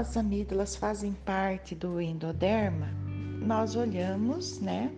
as 0.00 0.16
amígdalas 0.16 0.76
fazem 0.76 1.12
parte 1.12 1.74
do 1.74 2.00
endoderma, 2.00 2.88
nós 3.38 3.76
olhamos, 3.76 4.58
né, 4.58 4.90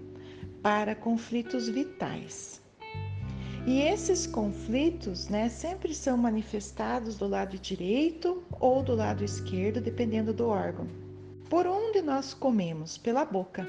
para 0.63 0.95
conflitos 0.95 1.69
vitais. 1.69 2.63
E 3.67 3.81
esses 3.81 4.29
conflitos, 4.29 5.29
né, 5.29 5.49
sempre 5.49 5.93
são 5.93 6.17
manifestados 6.17 7.17
do 7.17 7.27
lado 7.27 7.59
direito 7.59 8.45
ou 8.61 8.81
do 8.81 8.95
lado 8.95 9.25
esquerdo, 9.25 9.81
dependendo 9.81 10.33
do 10.33 10.47
órgão. 10.47 10.87
Por 11.51 11.67
onde 11.67 12.01
nós 12.01 12.33
comemos? 12.33 12.97
Pela 12.97 13.25
boca. 13.25 13.69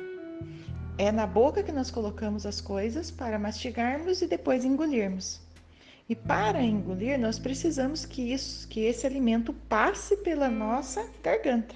É 0.99 1.11
na 1.11 1.25
boca 1.25 1.63
que 1.63 1.71
nós 1.71 1.89
colocamos 1.89 2.45
as 2.45 2.61
coisas 2.61 3.09
para 3.09 3.39
mastigarmos 3.39 4.21
e 4.21 4.27
depois 4.27 4.63
engolirmos. 4.63 5.41
E 6.07 6.15
para 6.15 6.61
engolir, 6.61 7.17
nós 7.17 7.39
precisamos 7.39 8.05
que 8.05 8.33
isso, 8.33 8.67
que 8.67 8.81
esse 8.81 9.07
alimento 9.07 9.53
passe 9.69 10.17
pela 10.17 10.49
nossa 10.49 11.07
garganta. 11.23 11.75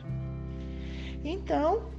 Então, 1.24 1.90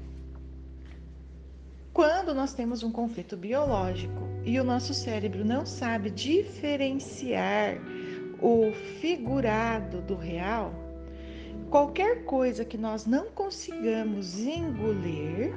quando 1.92 2.34
nós 2.34 2.52
temos 2.52 2.82
um 2.82 2.92
conflito 2.92 3.36
biológico 3.36 4.28
e 4.44 4.60
o 4.60 4.64
nosso 4.64 4.94
cérebro 4.94 5.44
não 5.44 5.64
sabe 5.64 6.10
diferenciar 6.10 7.78
o 8.40 8.72
figurado 9.00 10.00
do 10.02 10.14
real, 10.14 10.72
qualquer 11.70 12.24
coisa 12.24 12.64
que 12.64 12.78
nós 12.78 13.04
não 13.04 13.30
consigamos 13.30 14.38
engolir 14.38 15.52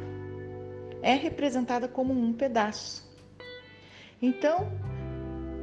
é 1.01 1.13
representada 1.15 1.87
como 1.87 2.13
um 2.13 2.33
pedaço. 2.33 3.09
Então, 4.21 4.71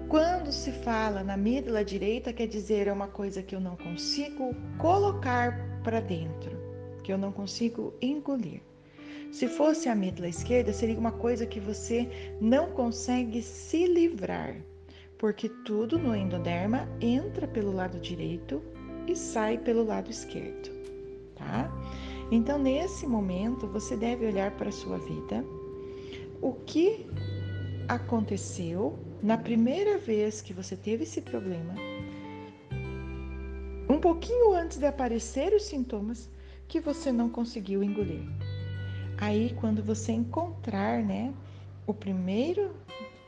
quando 0.09 0.51
se 0.51 0.73
fala 0.73 1.23
na 1.23 1.35
amígdala 1.35 1.85
direita, 1.85 2.33
quer 2.33 2.47
dizer 2.47 2.87
é 2.87 2.93
uma 2.93 3.09
coisa 3.09 3.43
que 3.43 3.55
eu 3.55 3.61
não 3.61 3.77
consigo 3.77 4.55
colocar 4.79 5.81
para 5.85 6.01
dentro, 6.01 6.51
que 7.05 7.13
eu 7.13 7.19
não 7.19 7.31
consigo 7.31 7.93
engolir. 8.01 8.63
Se 9.31 9.47
fosse 9.47 9.89
a 9.89 9.93
amígdala 9.93 10.29
esquerda, 10.29 10.73
seria 10.73 10.99
uma 10.99 11.13
coisa 11.13 11.45
que 11.45 11.61
você 11.61 12.09
não 12.41 12.71
consegue 12.71 13.43
se 13.43 13.87
livrar, 13.87 14.57
porque 15.19 15.51
tudo 15.67 15.99
no 15.99 16.17
endoderma 16.17 16.89
entra 17.01 17.47
pelo 17.47 17.73
lado 17.73 18.01
direito 18.01 18.63
e 19.07 19.15
sai 19.15 19.59
pelo 19.59 19.85
lado 19.85 20.11
esquerdo, 20.11 20.71
tá? 21.37 21.71
Então, 22.31 22.59
nesse 22.59 23.07
momento, 23.07 23.67
você 23.67 23.95
deve 23.97 24.27
olhar 24.27 24.53
para 24.53 24.71
a 24.71 24.73
sua 24.73 24.99
vida, 24.99 25.45
o 26.41 26.53
que 26.53 27.07
aconteceu 27.89 28.99
na 29.23 29.39
primeira 29.39 29.97
vez 29.99 30.43
que 30.43 30.53
você 30.53 30.77
teve 30.77 31.05
esse 31.05 31.23
problema, 31.23 31.75
um 33.89 33.99
pouquinho 33.99 34.53
antes 34.53 34.77
de 34.77 34.87
aparecer 34.87 35.55
os 35.55 35.65
sintomas 35.65 36.31
que 36.69 36.79
você 36.81 37.11
não 37.11 37.31
conseguiu 37.31 37.83
engolir. 37.83 38.23
Aí, 39.17 39.55
quando 39.59 39.83
você 39.83 40.13
encontrar, 40.13 41.03
né, 41.03 41.33
o 41.87 41.95
primeiro 41.95 42.77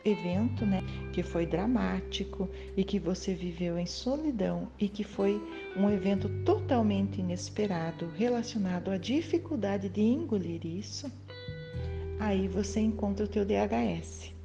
evento, 0.05 0.65
né, 0.67 0.83
que 1.13 1.23
foi 1.23 1.47
dramático 1.47 2.49
e 2.77 2.85
que 2.85 2.99
você 2.99 3.35
viveu 3.35 3.79
em 3.79 3.87
solidão 3.87 4.69
e 4.79 4.89
que 4.89 5.03
foi 5.03 5.43
um 5.77 5.91
evento 5.91 6.29
totalmente 6.45 7.21
inesperado 7.21 8.09
relacionado 8.17 8.91
à 8.91 8.99
dificuldade 8.99 9.89
de 9.89 10.03
engolir 10.03 10.65
isso, 10.65 11.11
aí 12.19 12.47
você 12.47 12.81
encontra 12.81 13.25
o 13.25 13.29
teu 13.29 13.45
DHS. 13.45 14.40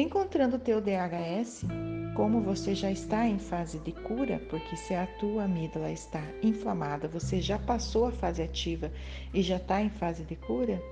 Encontrando 0.00 0.56
o 0.56 0.58
teu 0.58 0.80
DHS, 0.80 1.66
como 2.16 2.40
você 2.40 2.74
já 2.74 2.90
está 2.90 3.28
em 3.28 3.38
fase 3.38 3.78
de 3.80 3.92
cura, 3.92 4.40
porque 4.48 4.74
se 4.74 4.94
a 4.94 5.06
tua 5.06 5.44
amígdala 5.44 5.92
está 5.92 6.22
inflamada, 6.42 7.06
você 7.06 7.38
já 7.38 7.58
passou 7.58 8.06
a 8.06 8.10
fase 8.10 8.40
ativa 8.40 8.90
e 9.34 9.42
já 9.42 9.56
está 9.56 9.82
em 9.82 9.90
fase 9.90 10.22
de 10.24 10.36
cura, 10.36 10.82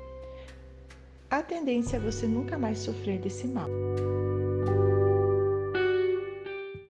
a 1.31 1.43
tendência 1.43 1.97
é 1.97 2.01
você 2.01 2.27
nunca 2.27 2.59
mais 2.59 2.81
sofrer 2.81 3.19
desse 3.19 3.49
mal. 3.49 3.71